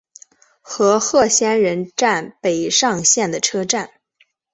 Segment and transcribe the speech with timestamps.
[0.63, 3.91] 和贺仙人站北上线的车站。